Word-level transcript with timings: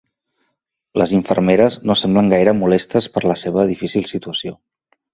Les 1.01 1.13
infermeres 1.17 1.77
no 1.91 1.97
semblen 2.03 2.33
gaire 2.35 2.57
molestes 2.65 3.11
per 3.19 3.27
la 3.31 3.39
seva 3.45 3.71
difícil 3.77 4.13
situació. 4.17 4.61